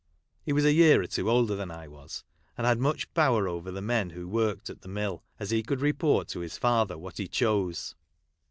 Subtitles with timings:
[0.43, 2.23] He was a year or two older than I was,
[2.57, 5.79] and had much power over the men who worked at the mill, as he could
[5.79, 7.93] report to his father what he chose.